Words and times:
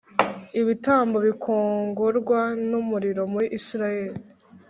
ibitambo 0.59 1.17
bikongorwa 1.27 2.39
n 2.69 2.71
umuriro 2.81 3.21
muri 3.33 3.47
Isirayeli 3.57 4.19